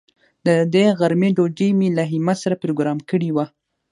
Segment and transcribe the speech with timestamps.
[0.45, 3.45] د دې غرمې ډوډۍ مې له همت سره پروگرام کړې وه.